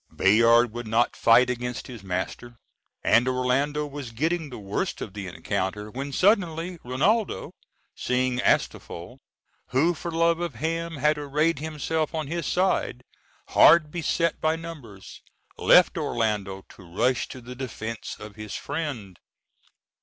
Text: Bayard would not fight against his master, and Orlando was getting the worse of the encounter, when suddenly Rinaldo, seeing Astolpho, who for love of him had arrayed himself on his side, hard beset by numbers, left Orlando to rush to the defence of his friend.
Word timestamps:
Bayard 0.15 0.73
would 0.73 0.87
not 0.87 1.15
fight 1.15 1.47
against 1.51 1.85
his 1.85 2.01
master, 2.01 2.57
and 3.03 3.27
Orlando 3.27 3.85
was 3.85 4.09
getting 4.09 4.49
the 4.49 4.57
worse 4.57 4.99
of 4.99 5.13
the 5.13 5.27
encounter, 5.27 5.91
when 5.91 6.11
suddenly 6.11 6.79
Rinaldo, 6.83 7.51
seeing 7.93 8.39
Astolpho, 8.39 9.19
who 9.67 9.93
for 9.93 10.09
love 10.09 10.39
of 10.39 10.55
him 10.55 10.93
had 10.95 11.19
arrayed 11.19 11.59
himself 11.59 12.15
on 12.15 12.25
his 12.25 12.47
side, 12.47 13.03
hard 13.49 13.91
beset 13.91 14.41
by 14.41 14.55
numbers, 14.55 15.21
left 15.59 15.95
Orlando 15.99 16.63
to 16.69 16.81
rush 16.83 17.27
to 17.27 17.39
the 17.39 17.53
defence 17.53 18.15
of 18.19 18.35
his 18.35 18.55
friend. 18.55 19.19